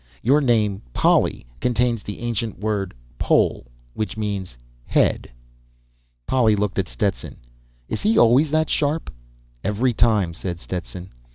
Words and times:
'_Your 0.23 0.41
name, 0.41 0.81
Polly, 0.93 1.45
contains 1.59 2.01
the 2.01 2.21
ancient 2.21 2.57
word 2.57 2.95
'Poll' 3.19 3.67
which 3.93 4.17
means 4.17 4.57
head." 4.87 5.29
Polly 6.25 6.55
looked 6.55 6.79
at 6.79 6.87
Stetson. 6.87 7.37
"Is 7.87 8.01
he 8.01 8.17
always 8.17 8.49
that 8.49 8.67
sharp?" 8.67 9.13
"Every 9.63 9.93
time," 9.93 10.33
said 10.33 10.59
Stetson. 10.59 11.11